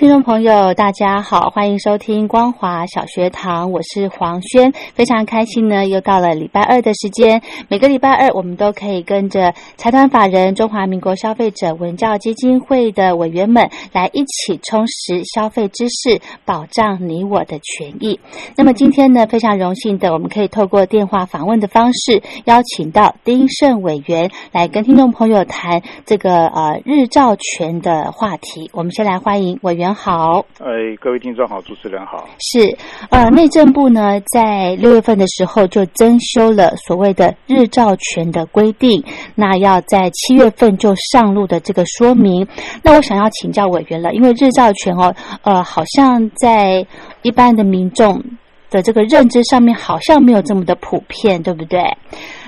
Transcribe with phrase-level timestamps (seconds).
[0.00, 7.42] 听众朋友，大家好，欢迎收听光华小学堂，我是黄轩，非常开心呢，又到了礼拜二的时间。
[7.68, 18.18] 每个礼拜二，我们都可以跟着财团法人中华民国消费者文教基金会的委员们来一起充实消费知识，保障你我的权益。
[18.56, 28.70] 那么今天呢，非常荣幸的，我们可以透过电话访问的方式，邀请到丁胜委员来跟听众朋友谈这个呃日照权的话题。
[28.72, 30.44] 我们先来欢迎委员好。
[30.58, 32.28] 哎，各位听众好，主持人好。
[32.38, 32.76] 是，
[33.10, 39.02] 呃，内政部呢在六月份的时候就增修了所谓的日照权的规定，
[39.34, 42.46] 那要在七月份就上路的这个说明。
[42.82, 46.86] 那我想要请教委员了，因为日照权哦，呃，好像在
[47.22, 48.22] 一般的民众
[48.70, 51.96] 的这个认知上面好像没有这么的普遍，对不对？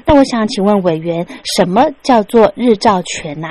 [0.04, 1.26] 那我想请问委员，
[1.56, 3.48] 什么叫做日照权呐、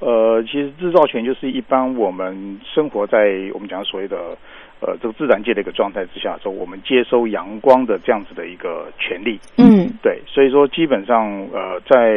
[0.00, 4.36] 呃，其实日照权就是一般我们生活在我们讲所谓的
[4.80, 9.40] 呃这个自然界的一个状态之下的时候，我们接收阳光的这样子的一个权利。
[9.56, 12.14] 嗯对，所以说基本上呃在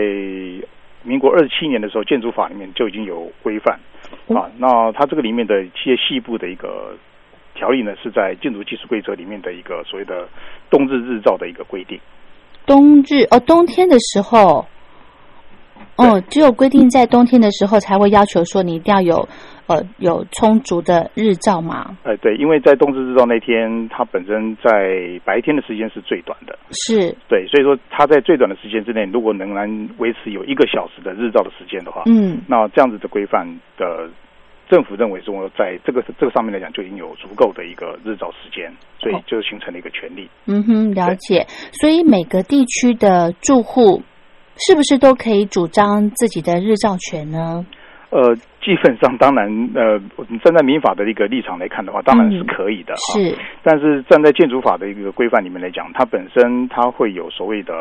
[1.04, 3.80] 民国二十七年的时候，建筑法里面就已经有规范
[4.28, 4.52] 啊。
[4.60, 6.96] 那它这个里面的一些细部的一个
[7.56, 10.30] 条例呢，是在建筑技术规则里面的一个所谓的
[10.70, 12.00] 冬日日照的一个规定。
[12.68, 14.68] 冬日哦，冬天的时候，
[16.02, 19.28] 哦，只有规定在冬天的时候才会要求说你一定要有
[19.68, 21.96] 呃有充足的日照嘛。
[22.04, 33.48] 哎，对，因为在冬至日照那天，它本身在白天的时间是最短的，是，对，所以说它在最短的时间之内，如果仍然维持有一个小时的日照的时间的话，嗯那这样子的规范
[33.78, 34.10] 的
[34.70, 40.30] 政府认为说，在这个这个上面来讲，就已经有足够的一个日照时间，所以哦就形成了一个权利。
[40.46, 41.46] 嗯哼，了解。
[41.74, 44.02] 所以每个地区的住户
[44.68, 47.66] 是不是都可以主张自己的日照权呢？
[48.12, 49.98] 呃，基本上当然，呃，
[50.44, 53.14] 站在民法的一个立场来看的话，当然是可以的哈。
[53.14, 57.74] 是，但是站在建筑法的一个规范里面来讲，它本身它会有所谓的，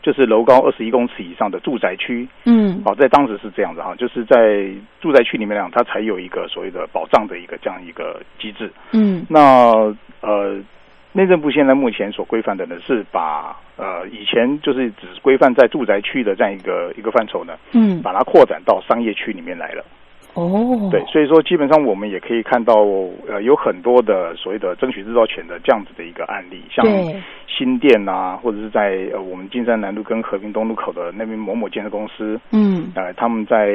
[0.00, 4.66] 就是楼高二十一公尺以上的住宅区，嗯好，在当时是这样子哈，就是在
[4.98, 8.72] 住宅区里面来讲，它才有一个所谓的保障的一个这样一个机制。
[8.92, 10.58] 嗯那呃，
[11.16, 19.82] 内政部现在目前所规范的呢，是把呃以前就是只规范在住宅区的这样一个一个范畴呢，嗯，把它扩展到商业区里面来了。
[20.36, 22.74] 哦，对，所以说基本上我们也可以看到，
[23.26, 26.84] 呃，有很多的所谓的争取日照权的这样子的一个案例，像
[27.48, 32.92] 新店啊，或者是在呃我们金山南路跟和平东路口的那边某某建设公司，嗯。
[32.94, 33.72] 呃，他们在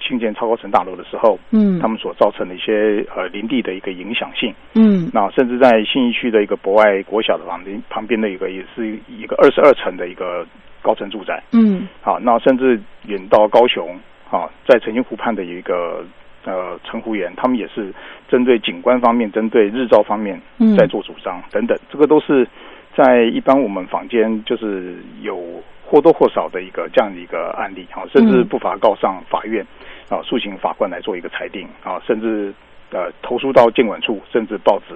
[0.00, 1.80] 兴建超高层大楼的时候，嗯。
[1.80, 5.08] 他们所造成的一些呃林地的一个影响性，嗯。
[5.14, 10.46] 那甚至在信义区的一个博爱国小的旁边旁边的一个也是一个二十二层的一个
[10.82, 11.88] 高层住宅，嗯。
[12.02, 13.98] 好，那甚至远到高雄，
[14.32, 16.02] 啊，在澄清湖畔的有一个
[16.44, 17.92] 呃陈湖园，他们也是
[18.28, 22.48] 针对景观方面、针对日照方面嗯在做主张等等，这个都是
[22.96, 29.64] 在一般我们坊间就是有或多或少的一个这样的一个案例，啊，甚至嗯不乏告上法院，
[30.08, 32.52] 啊，诉请法官来做一个裁定，啊，甚至
[32.90, 34.94] 呃投诉到监管处，甚至报纸。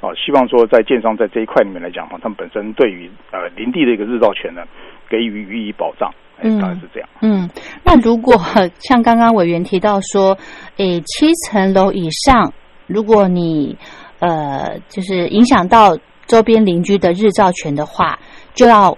[0.00, 4.66] 啊，希望说在建商在这一块里面来讲哈，他们本身对于呃林地的一个日照权呢，
[5.08, 7.08] 给予予以保障，哎，嗯大概是这样。
[7.20, 7.48] 嗯，
[7.84, 8.34] 那如果
[8.78, 10.36] 像刚刚委员提到说，
[10.76, 12.52] 诶，七层楼以上，
[12.86, 13.76] 如果你
[14.18, 15.96] 呃就是影响到
[16.26, 18.18] 周边邻居的日照权的话，
[18.54, 18.96] 就要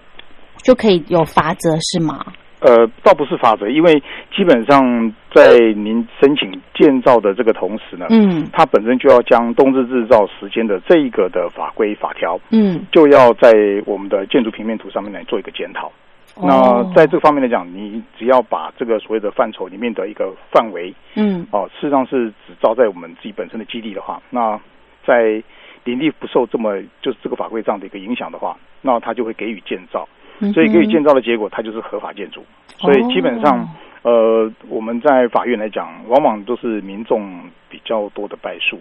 [0.62, 2.24] 就可以有罚则是吗？
[2.60, 3.92] 呃，倒不是法则，因为
[4.34, 13.52] 基本上在您申请建造的这个同时呢，嗯它本身就要将冬日日照时间的这一个的法规法条，嗯，就要在
[13.84, 15.92] 我们的建筑平面图上面来做一个检讨。
[16.36, 16.92] 那哦。
[16.94, 21.46] 在这个方面来讲，你只要把这个所谓的范畴里面的一个范围嗯。
[21.50, 24.58] 哦，事实上是只照在我们自己本身的基地的话，那
[25.06, 25.42] 在
[25.84, 30.08] 林地不受这么就是这个法规这样的一个影响的话，那它就会给予建造。
[30.40, 32.44] 嗯所以给予建造，的结果，它就是合法建筑。
[32.78, 33.68] 所以基本上，
[34.02, 37.40] 呃，我们在法院来讲，往往都是民众
[37.70, 38.76] 比较多的败诉。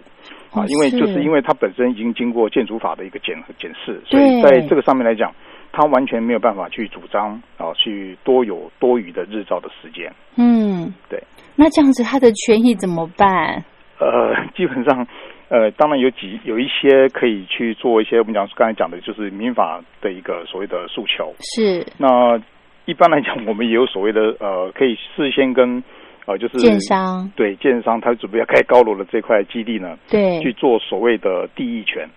[0.50, 1.22] 啊哦，因为就是。
[1.22, 5.32] 因为它本身已经经过建筑法的一个检检视，所以在这个上面来讲，
[5.76, 10.12] 它完全没有办法去主张啊，去多有多余的日照的时间。
[10.36, 11.20] 嗯，对。
[11.56, 13.64] 那这样子他的权益怎么办？
[13.98, 15.06] 呃， 基本上，
[15.48, 21.34] 呃，当然有几有一些可以去做一些我们讲刚才讲的，就是民法的一个所谓的诉求。
[21.40, 22.40] 是那
[22.86, 25.82] 一般来讲， 我们也有所谓的呃，可以事先跟
[26.26, 32.08] 呃，就是建商，对建商他准备要盖高楼的这块基地呢，对去做所谓的地役权，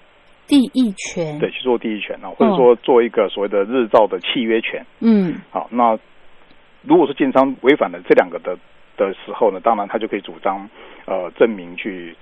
[0.47, 4.85] 地役权，对，去做地役权啊，或者说做一个所谓的日照的契约权。
[4.99, 5.97] 嗯好，那
[6.83, 8.57] 如果是建商违反了这两个的
[8.95, 10.67] 的时候呢，当然他就可以主张
[11.05, 12.15] 呃证明去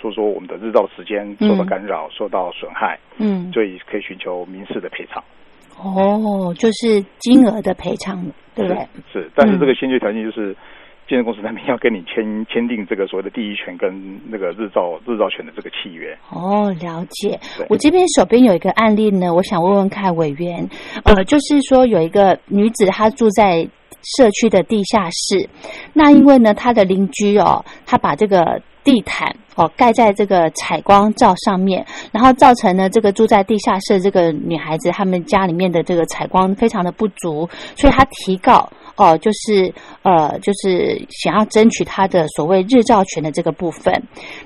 [0.00, 5.22] 说说我们的日照时间受到嗯干扰、受到损害，嗯，所以可以寻求民事的赔偿。
[5.78, 8.22] 哦，就是金额的赔偿，
[8.54, 8.86] 对不对？
[9.12, 9.30] 是？
[9.34, 10.54] 但是嗯这个先决条件就是。
[11.08, 16.16] 建设公司那边要跟你签 签订这个所谓的第一权跟那个日照日照权的这个契约。
[16.30, 17.38] 哦，了解。
[17.68, 20.68] 我这边手边有一个案例呢，我想问问看委员，
[21.04, 23.68] 呃，就是说有一个女子她住在
[24.16, 25.48] 社区的地下室，
[25.92, 43.92] 那因为呢她的邻居哦，她把这个地毯哦盖在这个采光罩上面，然后造成呢这个住在地下室的这个女孩子她们家里面的这个采光非常的不足，所以她提告哦，就是呃就是想要争取他的所谓日照权的这个部分。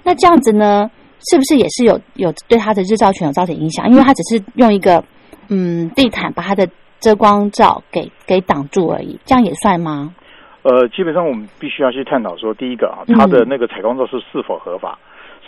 [0.02, 0.90] 那这样子呢，
[1.30, 3.88] 是不是也是有有对他的日照权有造成影响？
[3.90, 5.02] 因为他只是用一个
[5.48, 6.68] 嗯地毯把他的
[7.00, 10.14] 遮光罩给给挡住而已，这样也算吗？
[10.62, 14.98] 呃，基本上我们必须要去探讨说，第一个啊，嗯它的那个采光罩是是否合法，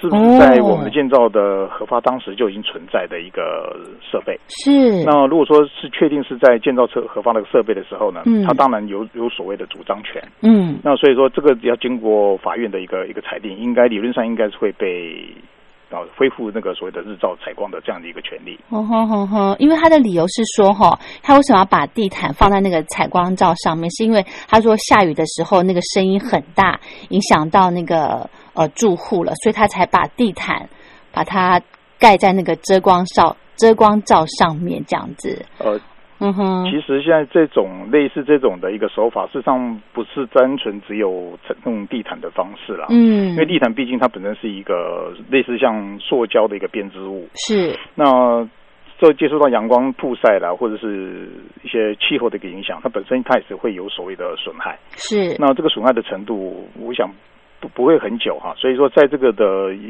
[0.00, 4.38] 是在我们的建造的核发当时就已经存在的一个设备？
[4.48, 10.22] 是，那如果说是确定是在建造车核发那个设备的时候呢，嗯它当然有有所谓的主张权。
[10.42, 15.26] 嗯那所以说这个要经过法院的一个一个裁定，应该理论上应该是会被
[15.90, 18.58] 啊恢复那个所谓的日照采光的这样的一个权利。
[18.68, 23.90] 哦吼吼吼，因为他的理由是说，哈，他为什么要把地毯放在那个采光罩上面？
[23.90, 30.68] 是因为他说下雨的时候那个声音很大，影响到那个呃住户了，所以他才把地毯
[31.12, 31.60] 把它
[31.98, 35.44] 盖在那个遮光罩遮光罩上面，这样子。
[35.58, 35.78] 呃，
[36.20, 42.86] 嗯哼，其实现在这种类似这种的一个手法，事实上不是单纯只有用地毯的方式啦。
[42.90, 48.46] 嗯因为地毯毕竟它本身是一个类似像塑胶的一个编织物，是那
[48.98, 51.26] 这接触到阳光曝晒啦，或者是
[51.62, 54.78] 一些气候的一个影响，它本身它也是会有所谓的损害。
[54.90, 57.10] 是，那这个损害的程度，我想
[57.60, 58.52] 不不会很久哈。
[58.58, 59.44] 所以说，在这个的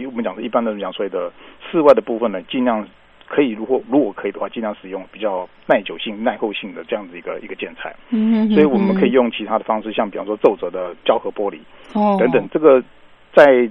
[0.07, 1.33] 我们讲的一般的讲所谓的
[1.69, 2.87] 室外的部分呢，尽量
[3.31, 7.95] 可以如果如果可以的话，尽量使用比较耐久性、耐候性的这样子一个一个建材。
[8.11, 11.59] 嗯所以我们可以用其他的方式，像比方说皱褶的胶合玻璃。
[11.95, 12.17] 哦。
[12.19, 12.83] 等等，这个
[13.33, 13.71] 在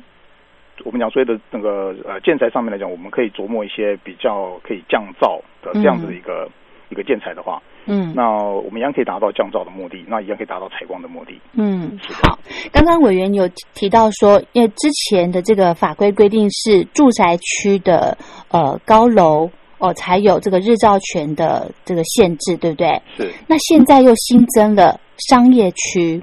[0.86, 6.50] 我们讲所谓的那个呃建材上面来讲，我们可以琢磨一些比较可以降噪的这样子的一个、
[6.88, 11.38] 一个建材的话，嗯那我们一样可以达到降噪的目的，那一样可以达到采光的目的。
[11.54, 12.38] 嗯，好。
[12.72, 18.18] 刚刚委员有提到说，因为之前的这个法规规定是住宅区的
[18.50, 23.02] 呃高楼哦才有这个日照权的这个限制，对不对？
[23.18, 26.22] 是那现在又新增了商业区。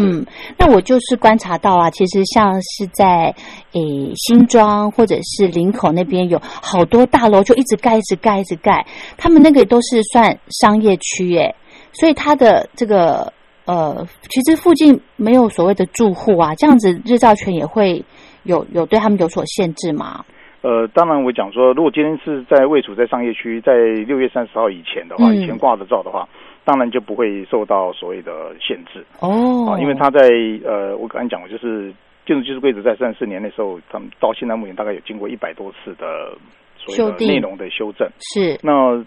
[0.00, 0.24] 嗯，
[0.58, 3.34] 那我就是观察到啊，其实像是在
[3.72, 11.54] 诶新庄或者是林口那边有好多大楼，就一直盖、一直盖、一直盖，他们那个都是算商业区耶，
[11.92, 13.32] 所以它的这个
[13.66, 18.02] 呃，其实附近没有所谓的住户啊，这样子日照权也会
[18.44, 20.24] 有有对他们有所限制吗？
[20.62, 23.72] 呃，当然我讲说，如果今天是在位处在商业区，在
[24.06, 26.28] 六月三十号以前的话，嗯以前挂的照的话，
[26.70, 29.04] 当然就不会受到所谓的限制。
[29.18, 29.72] 哦。
[29.72, 30.20] 啊，因为他在
[30.64, 31.92] 呃，我刚才讲过，就是
[32.24, 36.32] 建筑技术规则在三十四年那时候，他们到现在目前大概有经过一百多次的
[36.76, 38.08] 所修订谓的内容的修正。
[38.20, 38.56] 是。
[38.62, 39.04] 那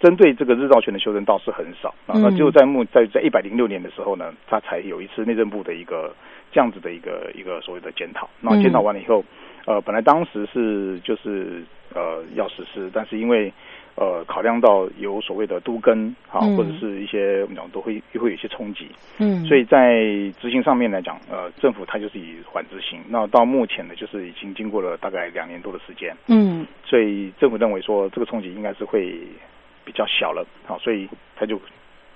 [0.00, 2.22] 针对这个日照权的修正倒是很少啊，嗯。
[2.22, 6.14] 那就在目在在一百零六年的时候呢，他才有一次内政部的一个
[6.50, 8.26] 这样子的一个一个所谓的检讨。
[8.40, 9.22] 那嗯检讨完了以后，
[9.66, 11.62] 呃，本来当时是就是
[11.94, 13.52] 呃要实施，但是因为
[13.96, 16.56] 呃考量到有所谓的都更啊，嗯。
[16.56, 20.02] 或者是一些我们讲都会会有一些冲击，嗯，所以在
[20.40, 23.00] 执行上面来讲，呃，政府它就是以缓执行。
[23.08, 26.66] 那到目前呢，就是已经经过了大概两年多的时间，嗯。
[26.84, 29.18] 所以政府认为说这个冲击应该是会
[29.84, 31.60] 比较小了，好，所以他就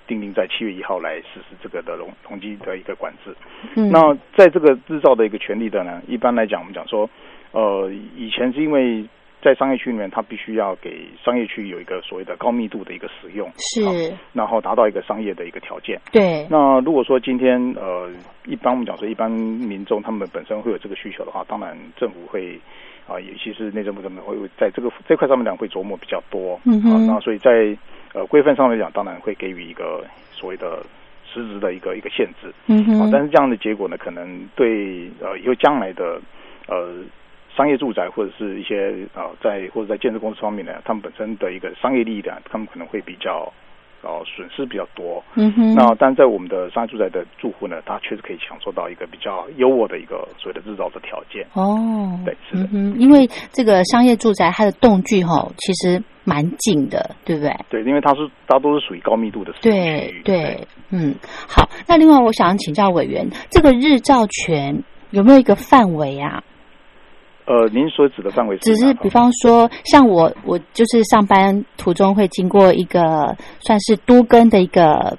[0.07, 3.35] 定定在七月一号来实施这个的容容积的一个管制。
[3.75, 7.09] 嗯，那在这个制造的一个权利的呢，一般来讲，我们讲说，
[7.51, 9.05] 呃，以前是因为
[9.41, 15.99] 在商业区里面，它必须要给商业区有一个所谓的高密度的一个使用，好是然后达到一个商业的一个条件。
[16.11, 18.09] 对，那如果说今天呃，
[18.45, 22.59] 一般我们讲说，一般民众他们本身会有这个需求的话，当然政府会
[23.07, 26.59] 啊，尤其是内政部他们会在这个这块上面讲会琢磨比较多。
[26.65, 27.75] 嗯哼啊，那所以在
[28.13, 30.83] 呃规范上来讲，当然会给予一个所谓的
[31.31, 32.53] 实质的一个一个限制。
[32.67, 36.19] 嗯哼，，啊但是这样的结果呢，可能对呃以后将来的
[36.67, 36.95] 呃
[37.55, 43.51] 商业住宅或者是一些呃在或者在建设公司方面呢，他们本身的一个商业利益呢，他们可能会比较
[44.01, 45.21] 呃损失比较多。
[45.35, 51.45] 嗯哼，那但在我们的商业住宅的住户呢，他确实可以享受到一个比较优渥的一个所谓的日照的条件。
[51.53, 57.51] 哦，对是的嗯哼，因为这个商业住宅它的栋距哈、其实蛮近的，对不对？
[57.69, 59.51] 对，因为它是大多是属于高密度的。
[59.61, 61.15] 对对，嗯，
[61.47, 61.67] 好。
[61.87, 66.43] 那另外，我想请教委员，这个日照权有没有一个范围啊？
[67.49, 75.17] 呃，您所指的范围是只是比方说，像我，我就是上班途中会经过一个算是都更的一个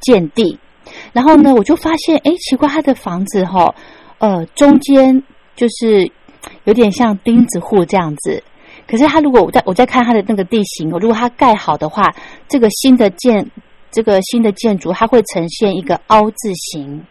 [0.00, 0.56] 建地，
[1.12, 3.74] 然后呢，我就发现，哎，奇怪，他的房子哈、
[4.18, 5.20] 呃，中间
[5.56, 6.08] 就是
[6.62, 8.40] 有点像钉子户这样子。
[8.86, 12.14] 可是他如果我在我在看他的那个地形，如果他盖好的话，
[12.46, 13.50] 这个新的建
[13.90, 17.04] 这个新的建筑，它会呈现一个凹字形，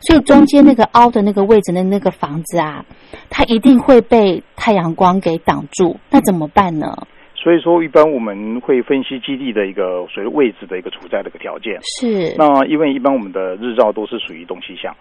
[0.00, 2.84] 所以中间那个凹的那个位置的那个房子啊，
[3.28, 6.96] 它一定会被太阳光给挡住，那怎么办呢？
[7.34, 11.78] 所以说，一般我们会分析基地的一个所谓位置的一个处在的一个条件。
[11.98, 14.94] 是那因为一般我们的日照都是属于东西向，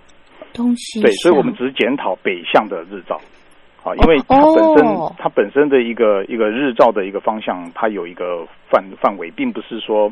[0.54, 3.20] 东西对，所以我们只是检讨北向的日照。
[3.82, 10.10] 好，因为它本身、哦它本身的一个一个日照的一个方向，它有一个范范围，并不是说，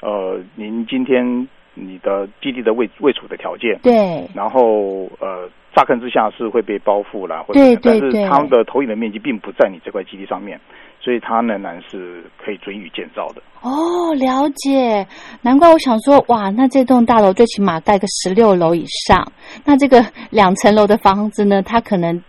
[0.00, 1.48] 呃，您今天
[1.80, 4.28] 你的基地的位位处的条件，对。
[4.34, 8.24] 然后呃，乍看之下是会被包覆了，或者对对对。
[8.24, 10.60] 是它的投影的面积并不在你这块基地上面，
[11.00, 13.42] 所以它仍然是可以准予建造的。
[13.62, 15.06] 哦，了解，
[15.42, 19.32] 难怪我想说，哇，那这栋大楼最起码盖个十六楼以上，
[19.64, 22.22] 那这个两层楼的房子呢，它可能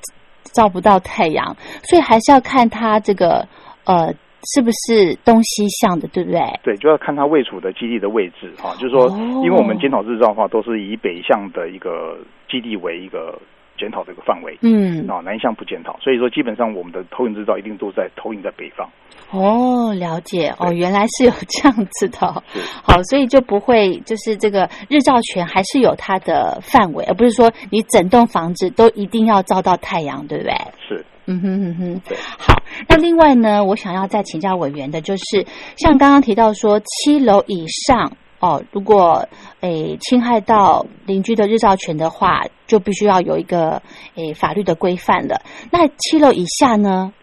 [0.43, 3.47] 照不到太阳，所以还是要看它这个
[3.85, 4.11] 呃
[4.43, 6.39] 是不是东西向的，对不对？
[6.63, 12.17] 对，就要看它位处的基地的位置哈、就是说，哦因为我们检讨日照的话，都是以北向的一个
[12.49, 13.39] 基地为一个
[13.77, 18.89] 检讨的一个范围，嗯，啊，南向不检讨，所以说基本上我们的投影日照一定都在投影在北方。
[19.31, 22.41] 哦，了解哦，原来是有这样子的哦。
[22.83, 30.53] 好，所以就不会就是这个日照权还是有它的范围，而不是说你整栋房子都一定要照到太阳，对不对？
[30.87, 32.01] 是，嗯哼哼哼，
[32.39, 32.55] 好。
[32.87, 35.45] 那另外呢，我想要再请教委员的就是，
[35.77, 39.27] 像刚刚提到说七楼以上哦，如果
[39.61, 43.81] 诶侵害到邻居的日照权的话，就必须要有一个
[44.15, 45.41] 诶法律的规范了。
[45.71, 47.13] 那七楼以下呢？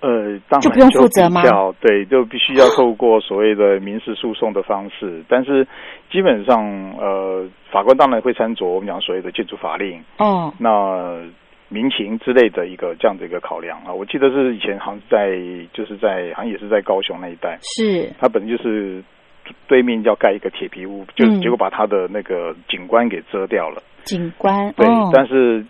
[0.00, 1.42] 呃，当然就不用负责吗
[1.80, 5.66] 对，就必须要透过所谓的民事诉讼的方式，但是
[6.12, 6.56] 基本上
[6.96, 11.18] 呃，法官当然会参酌我们讲所谓的建筑法令，哦，那
[11.68, 13.92] 民情之类的一个这样的一个考量啊。
[13.92, 15.38] 我记得是以前好像在
[15.72, 19.02] 就是在好像也是在高雄那一带，是，它本身就是
[19.66, 23.82] 对面要盖一个铁皮屋，就嗯结果把它的那个景观给遮掉了。
[24.04, 25.64] 景观对，哦，但是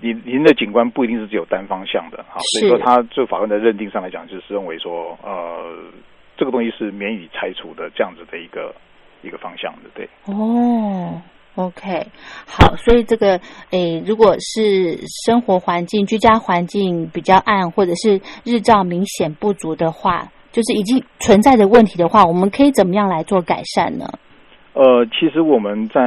[0.00, 5.74] 您您的景观不一定是只有单方向的，啊，所以说他就法官的认定上来讲，就是认为说，呃，
[6.36, 8.74] 这个东西是免予拆除的这样子的一个
[9.22, 10.08] 一个方向的，对。
[10.26, 11.20] 哦。
[11.56, 12.06] OK，
[12.46, 24.04] 好，所以这个诶，如果是生活环境、居家环境比较暗，或者是日照明显不足的话，就是已经存在的问题的话，我们可以怎么样来做改善呢？
[24.72, 26.02] 呃，其实我们在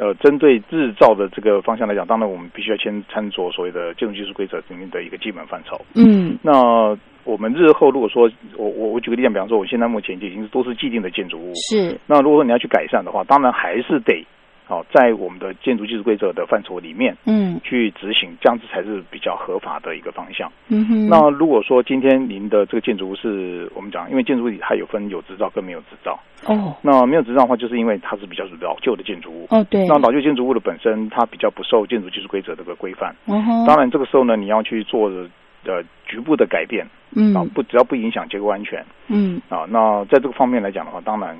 [0.00, 5.78] 呃针对日照的这个方向来讲，当然我们必须要先参照所谓的建筑技术规则里面的一个基本范畴。
[5.94, 14.24] 嗯那我们日后如果说，我我我举个例子，比方说，我现在目前就已经都是既定的建筑物，是那如果说你要去改善的话，当然还是得
[14.66, 20.50] 好、在我们的建筑技术规则的范畴里面嗯去执行，这样子才是比较合法的一个方向。
[20.68, 29.46] 嗯哼，那如果说今天您的这个建筑物是我们讲，因为建筑物它有分有执照跟没有执照，哦那没有执照的话，就是因为它是比较老旧的建筑物。
[29.50, 33.14] 哦对，那老旧建筑物的本身，它比较不受建筑技术规则这个规范。
[33.26, 35.08] 嗯，当然，这个时候呢，你要去做
[35.64, 41.36] 呃局部的改变嗯啊，嗯不只要不影响结构安全嗯啊，那在这个方面来讲的话，当然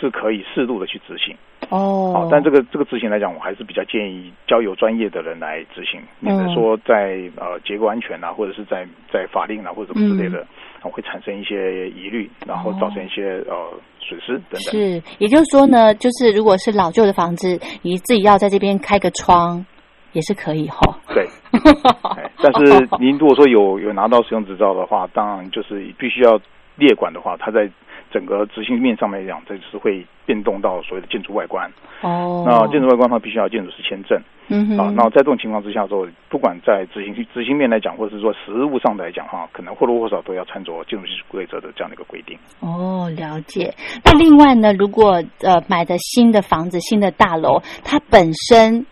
[0.00, 1.36] 是可以适度的去执行。
[1.68, 10.40] 哦好，，但这个这个执行来讲，我还是比较建议交由专业的人来执行，免得说在呃结构安全啊，或者是在在法令啊或者什么之类的，
[10.82, 13.54] 啊会产生一些疑虑，然后造成一些呃
[14.00, 14.60] 损失等等。
[14.62, 19.64] 是，也就是说呢，就是如果是老旧的房子，你自己要在这边开个窗，
[20.12, 20.78] 也是可以哈。
[21.14, 21.24] 对，
[22.16, 26.40] 哎但是您如果说有有拿到使用执照的话，当然就是必须要
[26.76, 27.70] 列管的话，它在
[28.10, 31.70] 整个执行面上面来讲，这是会变动到所谓的建筑外观。
[32.02, 34.20] 哦，那建筑外观的话，必须要建筑师签证。
[34.48, 42.36] 嗯哼，啊，那在这种情况之下之后，不管在执行执行面来讲，或者是说实务上来讲哈，可能或多或少都要参照建筑技术规则的这样的一个规定。
[42.58, 43.72] 哦，了解。
[44.04, 48.84] 那另外呢，如果呃买的新的房子、新的大楼，它本身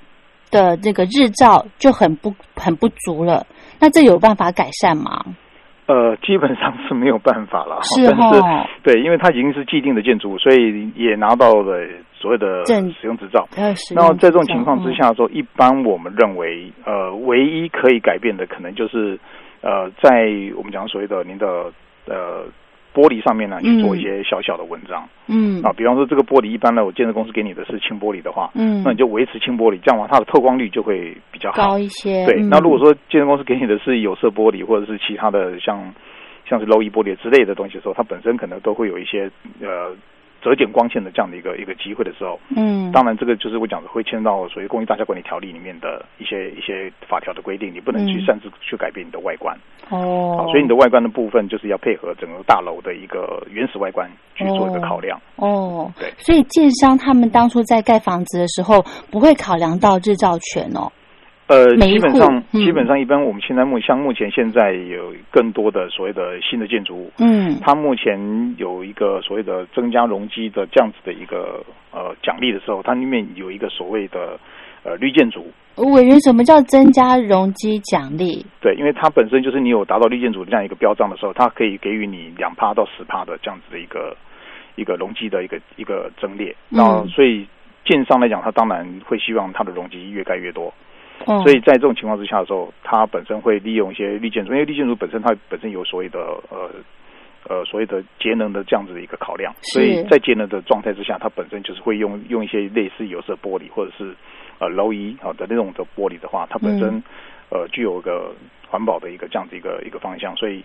[0.50, 3.44] 的这个日照就很不很不足了，
[3.80, 5.25] 那这有办法改善吗？
[5.88, 11.80] 呃，基本上是没有办法了哈，是但是哦对，因为它已经是既定的建筑物，所以也拿到了
[12.12, 13.49] 所谓的使用执照。
[13.95, 19.18] 那用在这种情况之下说，一般我们认为，呃，唯一可以改变的，可能就是，
[19.62, 21.73] 呃，在我们讲所谓的您的
[22.07, 22.45] 呃
[22.99, 31.79] 玻璃上面呢，去做一些小小的文章、嗯啊，比方说这个玻璃，一般呢，我建设公司给你的是轻玻璃的话，嗯那你就维持轻玻璃，这样的话它的透光率就会比较好高。
[31.79, 32.27] 一些。
[32.27, 35.79] 对，嗯那如果说建设公司给你的是有色玻璃或者是其他的像
[36.49, 39.94] 像是 low E 玻璃之类的东西的时候，它本身可能都会有一些呃
[40.40, 49.57] 折减光线的这样的一个一个机会的时候，嗯，当然这个就是我讲的会牵到所谓公益大厦管理条例里面的一些一些法条的规定，你不能去嗯擅自去改变你的外观，
[49.90, 50.37] 哦。
[50.38, 55.20] 好，，所以你的外观的部分就是要配合整个大楼的一个原始外观去做一个考量。
[55.37, 56.12] 哦，对。
[56.18, 60.90] 所以建商他们当初在盖房子的时候，不会考量到日照权哦。
[61.48, 74.38] 呃，基本上嗯基本上一般我们现在目像目前现在有更多的所谓的新的建筑物，嗯，它目前有一个所谓的增加容积的这样子的一个呃奖励的时候，它里面有一个所谓的
[74.84, 78.44] 呃绿建筑，委员，什么叫增加容积奖励？
[78.61, 84.14] 对，因为它本身就是你有达到绿建筑的这样一个标章的时候，它可以给予你两趴到十趴的这样子的一个
[84.76, 86.54] 一个容积的一个一个增列。
[86.70, 87.46] 嗯那所以
[87.87, 90.70] 建商来讲，他当然会希望它的容积越盖越多。
[91.26, 96.18] 哦，所以在这种情况之下的时候，它本身会利用一些绿建筑，因为绿建筑本身它本身有所谓的
[96.50, 96.70] 呃
[97.48, 104.14] 呃所谓的节能的这样子的一个考量，所以在节能的状态之下，它本身就是会用用一些类似有色玻璃或者是
[104.59, 107.02] 呃镂一好的那种的玻璃的话，它本身、嗯。
[107.50, 108.31] 呃具有一个
[108.68, 110.62] 环保的一个这样子一个一个方向，所以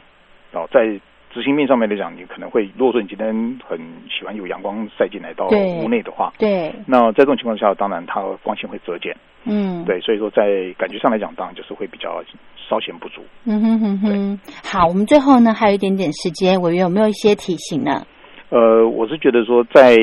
[0.52, 1.00] 哦在
[1.34, 3.28] 执行面上面来讲，你可能会如果说你今天
[3.68, 9.16] 很喜欢有阳光晒进来到屋内的话，对，那在这种情况下，当然它光线会折减。
[9.46, 12.24] 嗯，，对，所以说在感觉上来讲，当然就是会比较
[12.56, 13.22] 稍显不足。
[13.46, 14.40] 嗯哼哼哼。
[14.64, 18.06] 好，我们最后呢还有一点点时间，委员有没有一些提醒呢？
[18.50, 19.98] 呃，我是觉得说在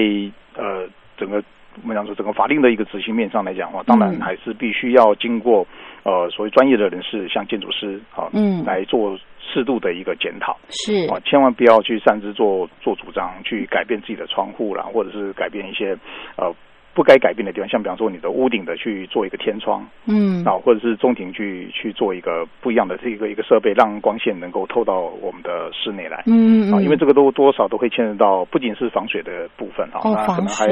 [0.56, 1.42] 呃整个
[1.82, 5.66] 我们讲说整个法令的一个执行面上来讲的话，当然嗯还是必须要经过
[6.02, 10.57] 呃所谓专业的人士，像建筑师啊，嗯来做适度的一个检讨。
[10.68, 15.96] 是，啊，千万不要去擅自做做主张，去改变自己的窗户啦，或者是改变一些
[16.37, 16.55] 呃。
[16.92, 26.24] 不该改变的地方，像比方说你的屋顶的去做一个天窗，嗯，啊，或者是中庭去去做一个不一样的这个一个设备，让光线能够透到我们的室内来。
[26.26, 30.66] 嗯嗯，啊，因为这个都多少都会牵涉到，不仅是防水的部分啊，哦防那可能还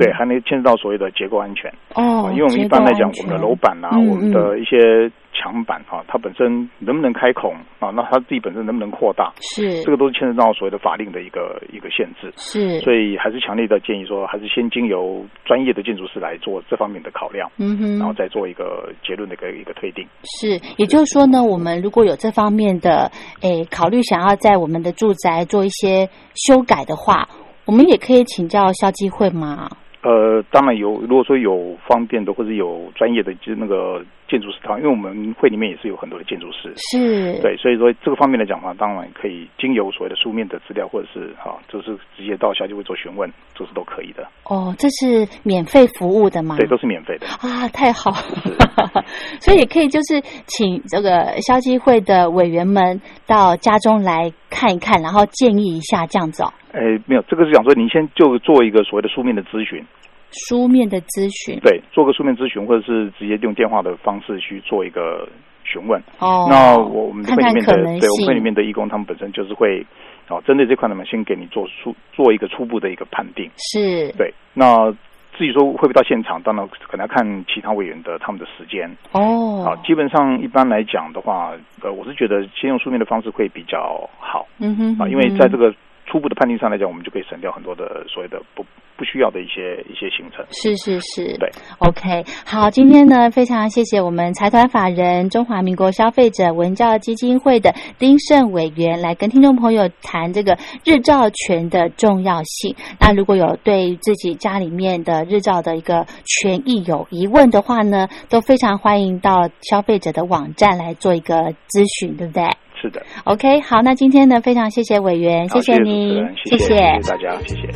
[0.00, 1.70] 对，还能牵涉到所谓的结构安全。
[1.94, 4.08] 哦啊，因为我们一般来讲，我们的楼板啊，嗯。
[4.08, 7.90] 我们的一些墙板啊，它本身能不能开孔啊？
[7.94, 9.32] 那它自己本身能不能扩大？
[9.40, 12.32] 是这个都是牵涉到所谓的法令的一个一个限制。
[12.36, 20.06] 是，所以还是强烈的建议说，还是先经由专业的建筑师来做这方面的考量，嗯哼，然后再做一个结论的一个一个推定。
[20.24, 23.10] 是，也就是说呢，我们如果有这方面的
[23.42, 27.28] 诶考虑，想要在我们的住宅做一些修改的话，
[27.66, 29.68] 我们也可以请教消基会吗？
[30.00, 44.26] 呃，当然有，如果说有方便的或者有专业的，就是那个建筑师他，因为我们会里面也是有很多的建筑师，是，对，所以说这个方面的讲的话，当然可以经由所谓的书面的资料，或者是哈，就是直接到消基会做询问，这是都可以的。
[44.44, 46.56] 哦，这是免费服务的吗？
[46.58, 47.26] 对，都是免费的。
[47.26, 49.04] 啊，太好了，
[49.40, 56.52] 所以也可以就是请这个消基会的委员们到家中来看一看，然后建议一下这样子哦。
[56.72, 59.82] 哎，没有，这个是讲说，您先就做一个所谓的书面的咨询，
[60.30, 65.28] 书面的咨询，对，做个书面咨询，或者是直接用电话的方式去做一个
[65.64, 66.00] 询问。
[66.18, 69.84] 哦，那我我们会里面的，对我们会里，面的义工，他们本身就是会，
[70.28, 73.50] 哦，针对这块呢，先给你做初做一个初步的一个判定。
[73.56, 74.90] 是，对，那
[75.36, 78.90] 至于说会不会到现场，当然可能要看其他委员的他们的时间。
[79.12, 85.72] 哦，好，基本上一般来讲的话，呃，我是觉得先用书面的方式会比较好嗯哼啊，因为在这个
[86.10, 88.64] 初步的判定上来讲，我们就可以省掉很多的所谓的不
[88.96, 90.44] 不需要的一些一些行程。
[90.50, 102.74] 是是是，对，OK，好，今天呢，非常谢谢我们财团法人中华民国消费者文教基金会的丁胜委员来跟听众朋友谈这个日照权的重要性。
[102.98, 112.48] 那如果有对自己家里面的日照的一个权益有疑问的话呢，都非常欢迎到消费者的网站来做一个咨询，对不对
[112.80, 116.76] 是的，？OK，好，那今天呢，非常谢谢委员，谢谢您人，谢谢谢
[117.08, 117.68] 大家，谢谢。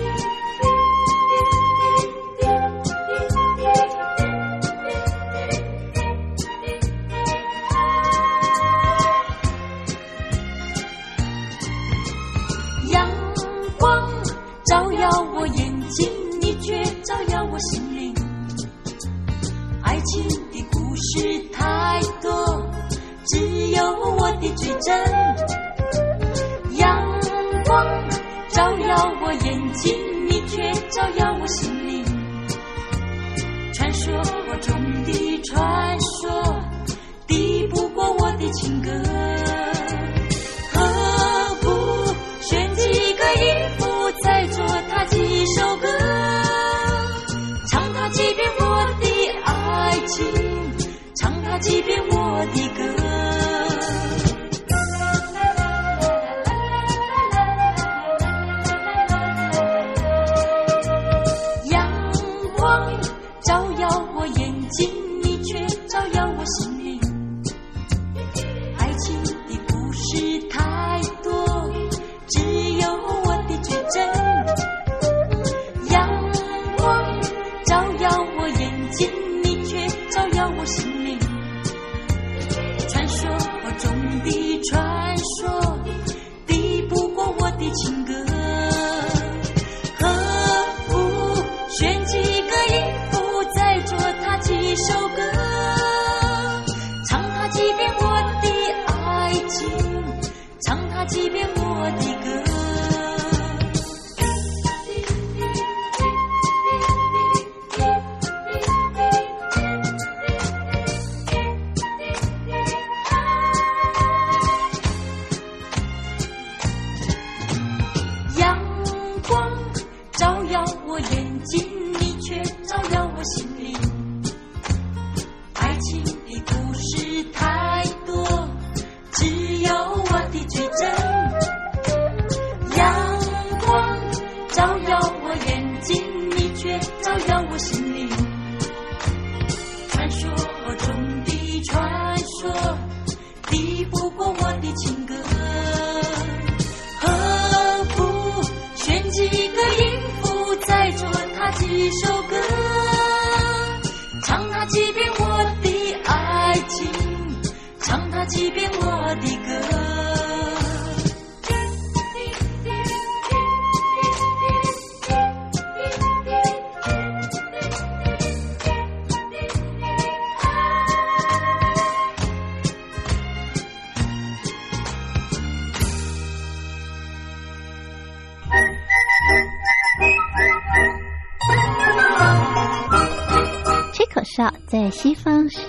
[12.92, 13.08] 阳
[13.78, 14.08] 光
[14.66, 16.08] 照耀我眼睛，
[16.40, 18.14] 你却照耀我心灵。
[19.82, 22.30] 爱情的故事太多，
[23.32, 23.82] 只有
[24.18, 24.94] 我的最真。
[26.76, 27.02] 阳
[27.64, 27.86] 光
[28.50, 32.04] 照耀我眼睛，你却照耀我心灵。
[33.72, 34.22] 传说
[34.60, 36.30] 中的传说，
[37.26, 38.90] 敌不过我的情歌。